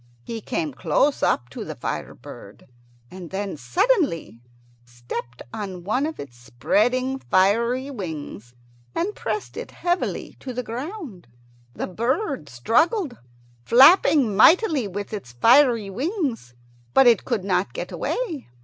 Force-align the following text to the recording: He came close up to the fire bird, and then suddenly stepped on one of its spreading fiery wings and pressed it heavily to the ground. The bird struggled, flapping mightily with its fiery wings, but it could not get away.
He 0.23 0.41
came 0.41 0.73
close 0.73 1.21
up 1.21 1.47
to 1.49 1.63
the 1.63 1.75
fire 1.75 2.15
bird, 2.15 2.65
and 3.11 3.29
then 3.29 3.55
suddenly 3.55 4.41
stepped 4.83 5.43
on 5.53 5.83
one 5.83 6.07
of 6.07 6.19
its 6.19 6.39
spreading 6.39 7.19
fiery 7.19 7.91
wings 7.91 8.55
and 8.95 9.13
pressed 9.13 9.57
it 9.57 9.69
heavily 9.69 10.37
to 10.39 10.53
the 10.53 10.63
ground. 10.63 11.27
The 11.75 11.85
bird 11.85 12.49
struggled, 12.49 13.17
flapping 13.63 14.35
mightily 14.35 14.87
with 14.87 15.13
its 15.13 15.33
fiery 15.33 15.91
wings, 15.91 16.55
but 16.95 17.05
it 17.05 17.23
could 17.23 17.43
not 17.43 17.71
get 17.71 17.91
away. 17.91 18.47